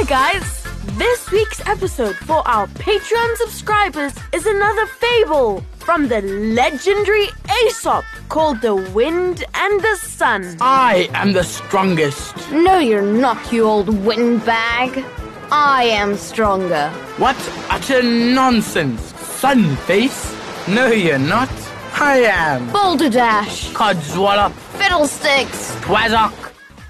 [0.00, 0.64] Hi guys!
[0.96, 7.28] This week's episode for our Patreon subscribers is another fable from the legendary
[7.66, 10.56] Aesop called The Wind and the Sun.
[10.58, 12.34] I am the strongest.
[12.50, 15.04] No, you're not, you old windbag.
[15.52, 16.88] I am stronger.
[17.18, 17.36] What
[17.68, 19.12] utter nonsense.
[19.12, 20.32] Sunface?
[20.66, 21.50] No, you're not.
[22.00, 22.72] I am.
[22.72, 23.68] Boulder Dash.
[23.74, 24.52] Codswallop.
[24.78, 25.74] Fiddlesticks.
[25.82, 26.32] Twazok.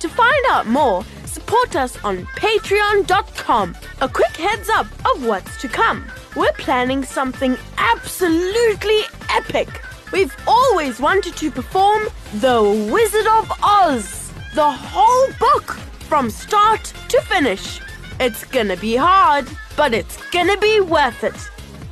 [0.00, 1.04] To find out more,
[1.46, 3.76] support us on patreon.com.
[4.00, 6.04] A quick heads up of what's to come.
[6.34, 9.68] We're planning something absolutely epic.
[10.12, 15.76] We've always wanted to perform The Wizard of Oz, the whole book
[16.08, 17.80] from start to finish.
[18.18, 21.38] It's gonna be hard, but it's gonna be worth it.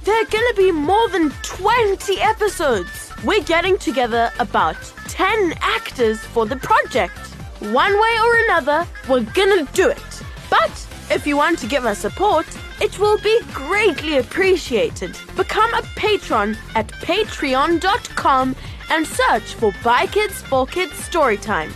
[0.02, 3.12] There are gonna be more than 20 episodes.
[3.22, 7.23] We're getting together about 10 actors for the project.
[7.72, 10.22] One way or another, we're gonna do it.
[10.50, 12.46] But if you want to give us support,
[12.80, 15.16] it will be greatly appreciated.
[15.34, 18.56] Become a patron at patreon.com
[18.90, 21.72] and search for By Kids for Kids Storytime.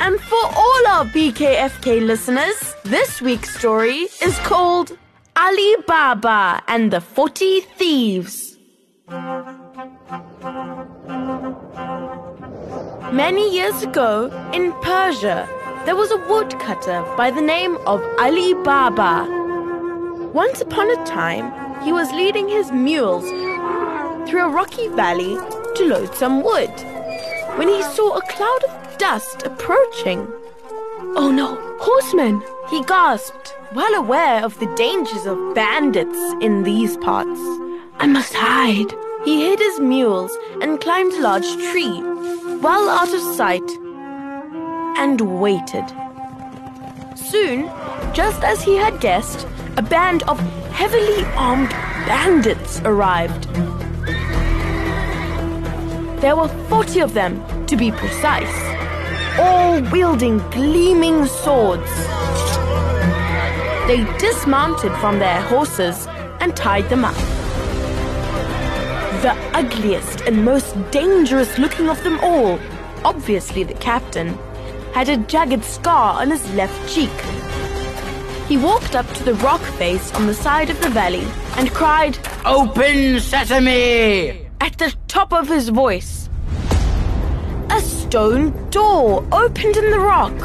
[0.00, 4.96] And for all our BKFK listeners, this week's story is called
[5.36, 8.56] Ali Baba and the 40 Thieves.
[13.12, 15.48] Many years ago, in Persia,
[15.86, 19.26] there was a woodcutter by the name of Ali Baba.
[20.34, 21.50] Once upon a time,
[21.82, 23.24] he was leading his mules
[24.28, 25.38] through a rocky valley
[25.76, 26.70] to load some wood
[27.56, 30.28] when he saw a cloud of dust approaching.
[31.16, 32.42] Oh no, horsemen!
[32.68, 37.40] He gasped, well aware of the dangers of bandits in these parts.
[37.98, 38.92] I must hide.
[39.24, 42.02] He hid his mules and climbed a large tree,
[42.62, 43.70] well out of sight,
[44.98, 45.84] and waited.
[47.14, 47.70] Soon,
[48.12, 49.46] just as he had guessed,
[49.76, 51.70] a band of heavily armed
[52.06, 53.44] bandits arrived.
[56.20, 58.58] There were 40 of them, to be precise,
[59.38, 61.92] all wielding gleaming swords.
[63.86, 66.08] They dismounted from their horses
[66.40, 67.27] and tied them up.
[69.22, 72.56] The ugliest and most dangerous looking of them all,
[73.04, 74.38] obviously the captain,
[74.92, 77.10] had a jagged scar on his left cheek.
[78.46, 82.16] He walked up to the rock face on the side of the valley and cried
[82.44, 84.46] Open sesame!
[84.60, 86.30] at the top of his voice.
[87.70, 90.38] A stone door opened in the rock.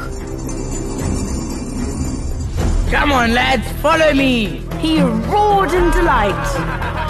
[2.89, 4.63] Come on, lads, follow me.
[4.79, 7.02] He roared in delight.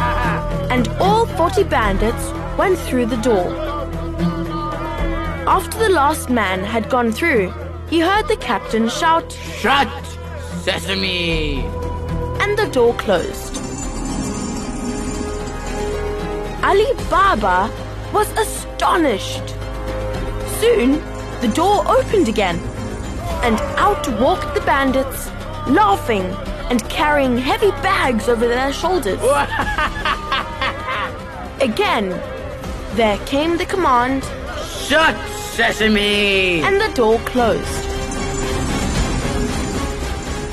[0.73, 3.47] And all 40 bandits went through the door.
[5.47, 7.53] After the last man had gone through,
[7.91, 9.87] he heard the captain shout, Shut
[10.63, 11.59] sesame!
[12.41, 13.57] and the door closed.
[16.63, 17.69] Ali Baba
[18.11, 19.49] was astonished.
[20.59, 20.93] Soon,
[21.41, 22.57] the door opened again,
[23.43, 25.27] and out walked the bandits,
[25.67, 26.25] laughing
[26.71, 29.19] and carrying heavy bags over their shoulders.
[31.63, 32.09] Again,
[32.97, 34.25] there came the command,
[34.85, 36.61] Shut sesame!
[36.61, 37.83] and the door closed.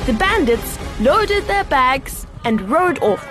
[0.06, 3.26] The bandits loaded their bags and rode off.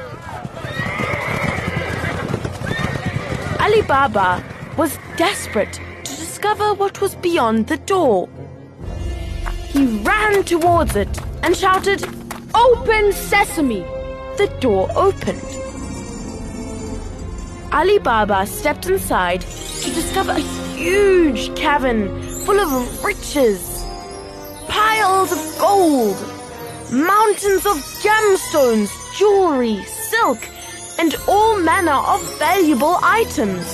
[3.62, 4.44] Ali Baba
[4.75, 8.28] was desperate to discover what was beyond the door.
[9.69, 12.03] He ran towards it and shouted,
[12.53, 13.85] Open sesame!
[14.35, 15.68] The door opened.
[17.71, 20.39] Ali Baba stepped inside to discover a
[20.75, 23.85] huge cavern full of riches,
[24.67, 26.17] piles of gold,
[26.91, 30.39] mountains of gemstones, jewelry, silk,
[30.97, 33.66] and all manner of valuable items.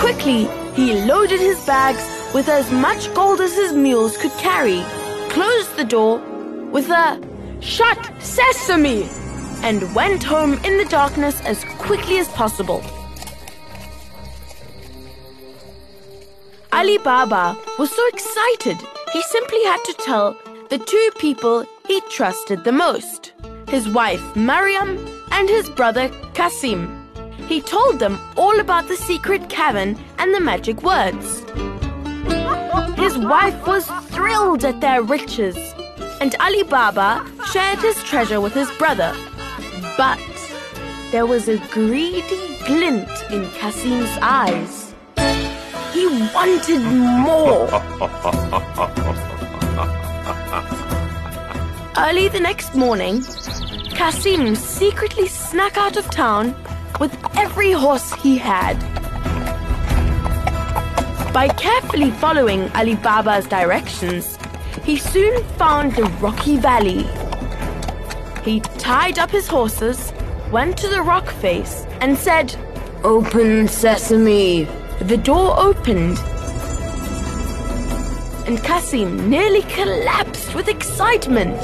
[0.00, 2.02] Quickly, he loaded his bags
[2.34, 4.82] with as much gold as his mules could carry,
[5.30, 6.18] closed the door
[6.72, 7.20] with a
[7.60, 9.08] shut sesame,
[9.62, 12.82] and went home in the darkness as quickly as possible.
[16.72, 18.76] Ali Baba was so excited
[19.12, 20.36] He simply had to tell
[20.68, 23.32] the two people he trusted the most
[23.68, 24.90] his wife Mariam
[25.30, 26.82] and his brother Kasim.
[27.48, 31.44] He told them all about the secret cavern and the magic words.
[32.98, 35.56] His wife was thrilled at their riches,
[36.20, 39.14] and Ali Baba shared his treasure with his brother.
[39.98, 40.20] But
[41.10, 42.22] there was a greedy
[42.64, 44.94] glint in Kasim's eyes.
[45.92, 46.82] He wanted
[47.26, 47.66] more.
[51.98, 53.24] Early the next morning,
[53.90, 56.54] Kasim secretly snuck out of town
[57.00, 58.78] with every horse he had.
[61.32, 64.38] By carefully following Ali Baba's directions,
[64.84, 67.04] he soon found the rocky valley.
[68.48, 70.10] He tied up his horses,
[70.50, 72.56] went to the rock face, and said,
[73.04, 74.64] Open sesame.
[75.02, 76.18] The door opened,
[78.46, 81.58] and Kasim nearly collapsed with excitement.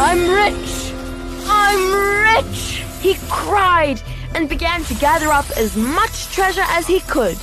[0.00, 0.94] I'm rich!
[1.44, 2.82] I'm rich!
[3.02, 4.00] He cried
[4.34, 7.36] and began to gather up as much treasure as he could.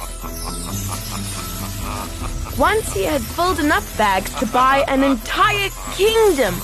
[2.57, 6.55] Once he had filled enough bags to buy an entire kingdom,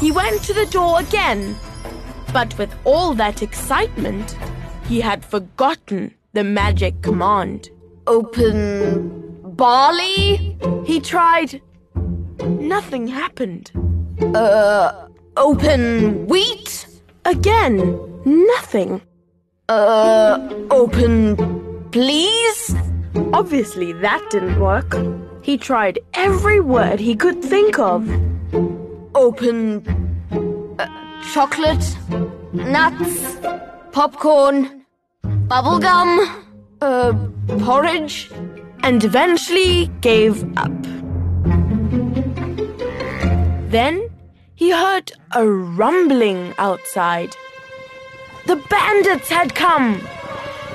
[0.00, 1.56] he went to the door again.
[2.32, 4.36] But with all that excitement,
[4.86, 7.70] he had forgotten the magic command.
[8.06, 10.56] Open barley?
[10.84, 11.60] He tried.
[12.40, 13.70] Nothing happened.
[14.34, 16.86] Uh, open wheat?
[17.24, 17.78] Again,
[18.24, 19.02] nothing.
[19.68, 20.38] Uh,
[20.70, 21.36] open
[21.92, 22.74] please?
[23.32, 24.96] Obviously, that didn't work.
[25.42, 28.08] He tried every word he could think of.
[29.20, 29.84] Open
[30.78, 30.86] uh,
[31.34, 31.84] chocolate,
[32.54, 33.36] nuts,
[33.92, 34.86] popcorn,
[35.46, 36.10] bubblegum,
[36.80, 37.12] uh,
[37.58, 38.30] porridge,
[38.82, 40.72] and eventually gave up.
[43.70, 44.08] Then
[44.54, 47.36] he heard a rumbling outside.
[48.46, 50.00] The bandits had come.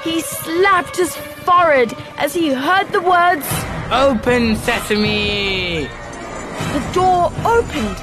[0.03, 3.47] He slapped his forehead as he heard the words.
[3.91, 5.89] Open sesame!
[6.73, 7.97] The door opened,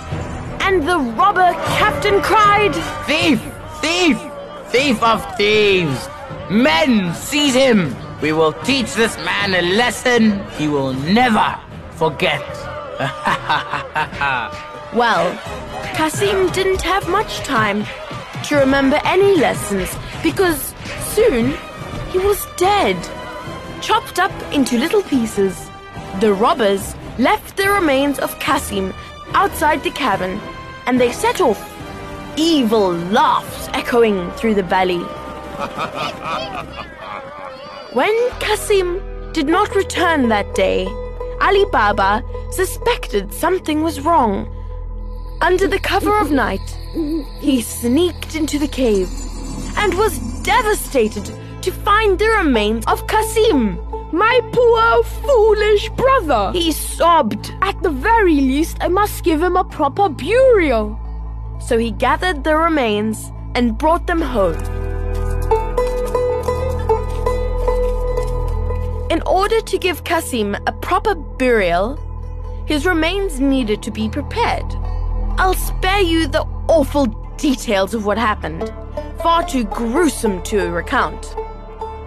[0.63, 2.75] and the robber captain cried,
[3.07, 3.41] Thief!
[3.81, 4.19] Thief!
[4.69, 6.09] Thief of thieves!
[6.51, 7.95] Men, seize him!
[8.21, 11.59] We will teach this man a lesson he will never
[11.93, 12.43] forget.
[14.95, 15.35] Well,
[15.95, 17.87] Kasim didn't have much time
[18.45, 19.89] to remember any lessons
[20.23, 20.75] because
[21.15, 21.55] soon
[22.11, 22.99] he was dead,
[23.81, 25.71] chopped up into little pieces.
[26.21, 28.93] The robbers left the remains of Kasim
[29.33, 30.39] outside the cavern
[30.87, 31.61] and they set off,
[32.37, 34.99] evil laughs echoing through the valley.
[37.93, 39.01] when Kasim
[39.33, 40.87] did not return that day,
[41.41, 44.49] Ali Baba suspected something was wrong.
[45.41, 46.77] Under the cover of night,
[47.41, 49.09] he sneaked into the cave
[49.77, 51.33] and was devastated
[51.63, 53.79] to find the remains of Kasim.
[54.13, 56.53] My poor, foolish brother!
[56.53, 57.55] He sobbed.
[57.63, 60.99] At the very least, I must give him a proper burial.
[61.59, 64.61] So he gathered the remains and brought them home.
[69.11, 71.97] In order to give Kasim a proper burial,
[72.67, 74.67] his remains needed to be prepared.
[75.39, 77.07] I'll spare you the awful
[77.39, 78.71] details of what happened,
[79.23, 81.35] far too gruesome to recount.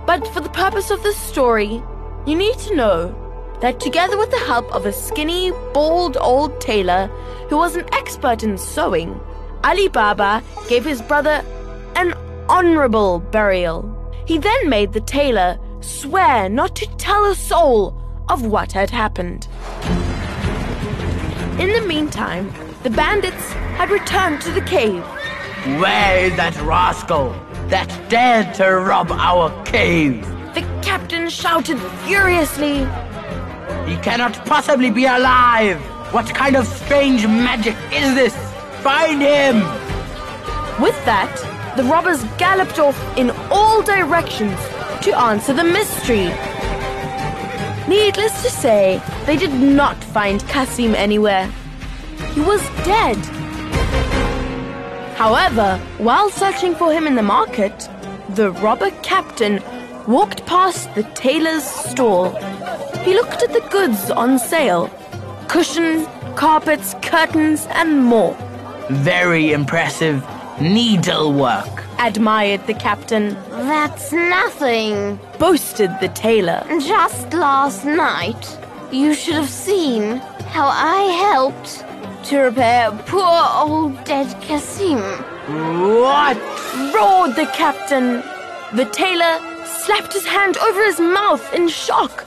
[0.06, 1.82] But for the purpose of this story,
[2.26, 3.14] you need to know
[3.62, 7.08] that together with the help of a skinny, bald old tailor
[7.50, 9.20] who was an expert in sewing,
[9.64, 11.44] Ali Baba gave his brother
[11.96, 12.14] an
[12.50, 13.92] honorable burial.
[14.26, 17.96] He then made the tailor swear not to tell a soul
[18.30, 19.48] of what had happened.
[21.60, 22.52] In the meantime,
[22.84, 25.04] the bandits had returned to the cave.
[25.80, 27.30] Where is that rascal
[27.68, 30.35] that dared to rob our cave?
[30.56, 32.80] The captain shouted furiously.
[33.86, 35.82] He cannot possibly be alive!
[36.14, 38.34] What kind of strange magic is this?
[38.82, 39.58] Find him!
[40.82, 41.36] With that,
[41.76, 44.58] the robbers galloped off in all directions
[45.04, 46.30] to answer the mystery.
[47.90, 51.52] Needless to say, they did not find Kasim anywhere.
[52.34, 53.18] He was dead.
[55.18, 57.90] However, while searching for him in the market,
[58.30, 59.62] the robber captain
[60.08, 62.30] walked past the tailor's stall.
[63.04, 64.90] He looked at the goods on sale
[65.48, 68.36] cushions, carpets, curtains, and more.
[68.90, 70.26] Very impressive
[70.60, 71.84] needlework.
[72.00, 75.20] Admired the captain, That's nothing.
[75.40, 76.64] boasted the tailor.
[76.80, 78.58] Just last night,
[78.92, 80.18] you should have seen
[80.56, 81.86] how I helped
[82.30, 85.00] to repair poor old dead Kasim.
[86.02, 86.38] What?
[86.94, 88.24] roared the captain.
[88.74, 89.40] The tailor
[89.86, 92.26] slapped his hand over his mouth in shock,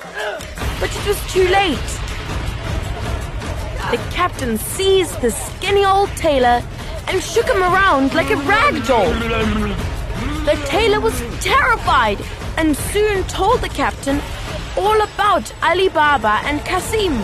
[0.78, 1.90] but it was too late.
[3.90, 6.62] The captain seized the skinny old tailor
[7.08, 9.12] and shook him around like a rag doll.
[10.44, 12.20] The tailor was terrified
[12.56, 14.20] and soon told the captain
[14.76, 17.18] all about Ali Baba and Kasim.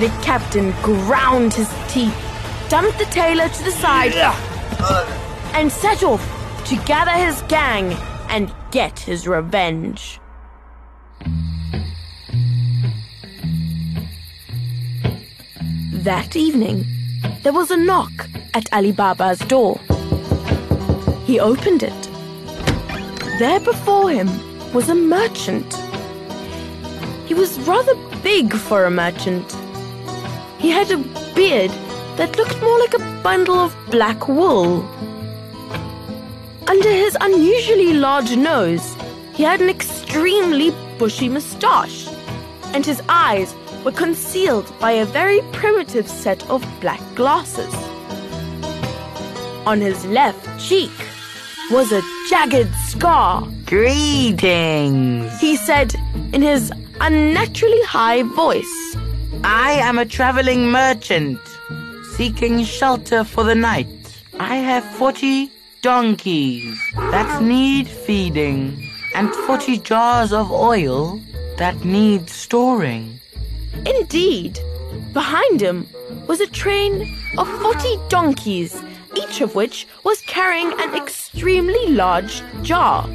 [0.00, 2.16] The captain ground his teeth,
[2.70, 4.14] dumped the tailor to the side,
[5.52, 6.24] and set off
[6.64, 7.94] to gather his gang
[8.28, 10.20] and get his revenge.
[15.92, 16.84] That evening,
[17.42, 19.80] there was a knock at Ali Baba's door.
[21.24, 22.02] He opened it.
[23.38, 24.28] There before him
[24.72, 25.74] was a merchant.
[27.26, 29.56] He was rather big for a merchant.
[30.58, 30.98] He had a
[31.34, 31.70] beard
[32.16, 34.82] that looked more like a bundle of black wool.
[36.68, 38.96] Under his unusually large nose,
[39.34, 42.08] he had an extremely bushy moustache,
[42.74, 43.54] and his eyes
[43.84, 47.72] were concealed by a very primitive set of black glasses.
[49.64, 50.90] On his left cheek
[51.70, 53.46] was a jagged scar.
[53.64, 55.40] Greetings.
[55.40, 55.94] He said
[56.32, 58.96] in his unnaturally high voice.
[59.44, 61.38] I am a traveling merchant
[62.16, 63.86] seeking shelter for the night.
[64.40, 65.50] I have 40
[65.86, 71.20] donkeys that need feeding and 40 jars of oil
[71.58, 73.20] that need storing.
[73.86, 74.58] Indeed,
[75.12, 75.86] behind him
[76.26, 78.82] was a train of 40 donkeys,
[79.14, 83.06] each of which was carrying an extremely large jar.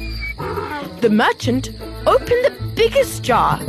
[1.02, 1.68] The merchant
[2.06, 3.60] opened the biggest jar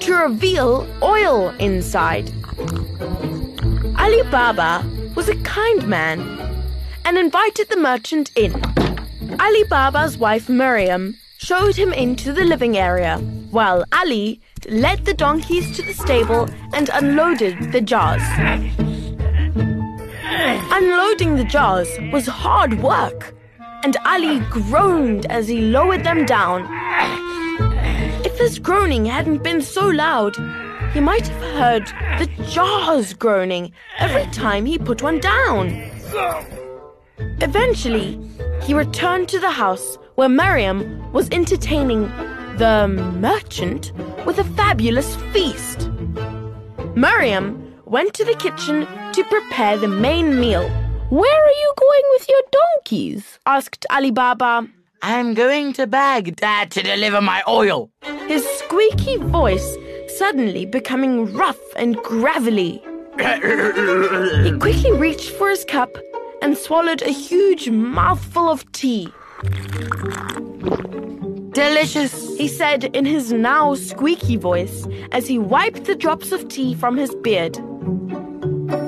[0.00, 2.30] to reveal oil inside.
[3.96, 6.41] Ali Baba was a kind man
[7.04, 8.54] and invited the merchant in.
[9.40, 13.18] Ali Baba's wife Miriam showed him into the living area,
[13.50, 18.22] while Ali led the donkeys to the stable and unloaded the jars.
[20.70, 23.34] Unloading the jars was hard work,
[23.82, 26.66] and Ali groaned as he lowered them down.
[28.24, 30.36] If his groaning hadn't been so loud,
[30.92, 31.86] he might have heard
[32.18, 35.90] the jars groaning every time he put one down.
[37.40, 38.18] Eventually,
[38.62, 42.02] he returned to the house where Miriam was entertaining
[42.58, 42.86] the
[43.18, 43.92] merchant
[44.24, 45.90] with a fabulous feast.
[46.94, 50.68] Miriam went to the kitchen to prepare the main meal.
[51.10, 53.38] Where are you going with your donkeys?
[53.46, 54.68] asked Ali Baba.
[55.02, 57.90] I'm going to Baghdad to deliver my oil.
[58.28, 59.76] His squeaky voice
[60.16, 62.82] suddenly becoming rough and gravelly.
[64.44, 65.90] He quickly reached for his cup
[66.42, 69.08] and swallowed a huge mouthful of tea.
[71.52, 72.36] Delicious.
[72.36, 76.96] He said in his now squeaky voice as he wiped the drops of tea from
[76.96, 77.56] his beard.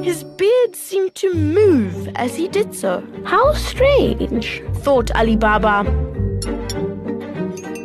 [0.02, 3.06] His beard seemed to move as he did so.
[3.24, 4.62] How strange.
[4.82, 5.80] thought Ali Baba.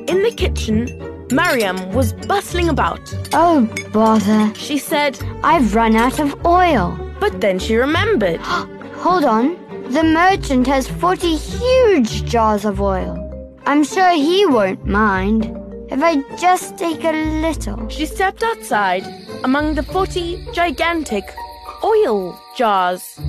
[0.07, 3.01] In the kitchen, Mariam was bustling about.
[3.33, 4.53] Oh, bother.
[4.55, 6.97] She said, I've run out of oil.
[7.19, 8.39] but then she remembered.
[9.01, 9.57] Hold on.
[9.91, 13.15] The merchant has 40 huge jars of oil.
[13.65, 15.55] I'm sure he won't mind
[15.89, 17.87] if I just take a little.
[17.87, 19.03] She stepped outside
[19.43, 21.23] among the 40 gigantic
[21.83, 23.19] oil jars.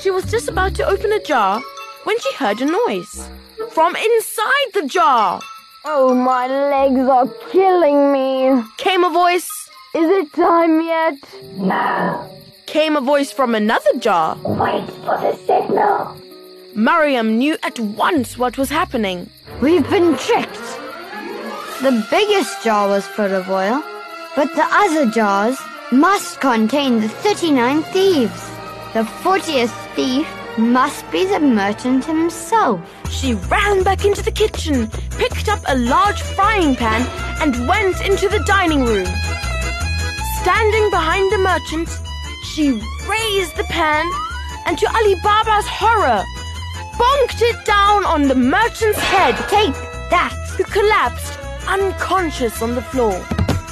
[0.00, 1.60] She was just about to open a jar
[2.04, 3.28] when she heard a noise
[3.72, 5.42] from inside the jar.
[5.84, 8.62] Oh, my legs are killing me.
[8.78, 9.50] Came a voice,
[9.94, 11.18] Is it time yet?
[12.70, 14.36] Came a voice from another jar.
[14.44, 16.16] Wait for the signal.
[16.72, 19.28] Mariam knew at once what was happening.
[19.60, 20.68] We've been tricked.
[21.82, 23.82] The biggest jar was full of oil,
[24.36, 25.58] but the other jars
[25.90, 28.42] must contain the 39 thieves.
[28.94, 32.80] The 40th thief must be the merchant himself.
[33.10, 37.02] She ran back into the kitchen, picked up a large frying pan,
[37.42, 39.10] and went into the dining room.
[40.42, 41.88] Standing behind the merchant,
[42.54, 42.72] she
[43.08, 44.10] raised the pan
[44.66, 46.22] and, to Ali Baba's horror,
[46.98, 49.74] bonked it down on the merchant's head, Take
[50.10, 50.34] that!
[50.56, 53.14] who collapsed unconscious on the floor.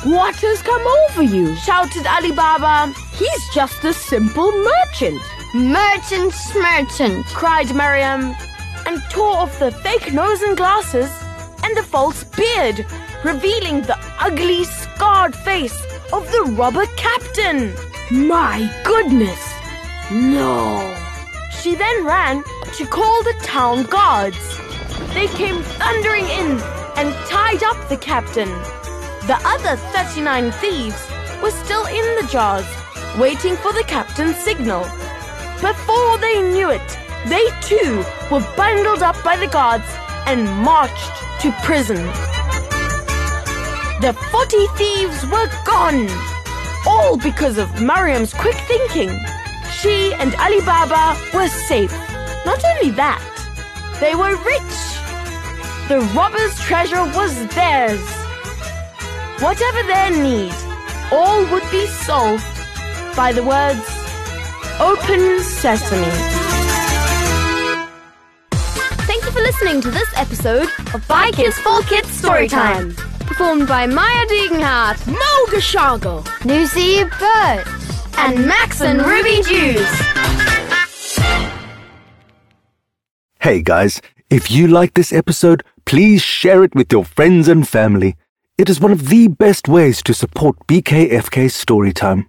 [0.04, 1.56] What has come over you?
[1.56, 2.92] Shouted Ali Baba.
[3.12, 5.20] He's just a simple merchant.
[5.54, 7.26] Merchant, merchant.
[7.26, 8.35] cried Mariam,
[8.87, 11.11] and tore off the fake nose and glasses
[11.64, 12.87] and the false beard,
[13.25, 15.78] revealing the ugly, scarred face
[16.12, 17.75] of the robber captain.
[18.10, 19.38] My goodness!
[20.10, 20.96] No!
[21.50, 22.42] She then ran
[22.78, 24.38] to call the town guards.
[25.12, 26.52] They came thundering in
[26.96, 28.48] and tied up the captain.
[29.26, 31.06] The other 39 thieves
[31.42, 32.64] were still in the jars,
[33.18, 34.84] waiting for the captain's signal.
[35.60, 39.84] Before they knew it, they too were bundled up by the guards
[40.26, 41.12] and marched
[41.42, 42.06] to prison.
[44.00, 46.08] The 40 thieves were gone,
[46.88, 49.11] all because of Mariam's quick thinking.
[49.78, 51.04] She and Ali Baba
[51.35, 51.92] were safe.
[52.47, 53.23] Not only that,
[54.00, 54.75] they were rich.
[55.88, 58.00] The robbers' treasure was theirs.
[59.40, 60.54] Whatever their need,
[61.12, 62.45] all would be solved
[63.14, 63.85] by the words,
[64.80, 66.11] Open Sesame.
[69.09, 73.07] Thank you for listening to this episode of By Kids for Kids Storytime.
[73.28, 76.25] Performed by Maya Degenhardt, Mo Gashago!
[76.47, 77.64] Lucy Bird.
[78.16, 79.87] and Max and Ruby Jews.
[83.40, 88.16] Hey guys, if you like this episode, please share it with your friends and family.
[88.56, 92.28] It is one of the best ways to support BKFK Storytime.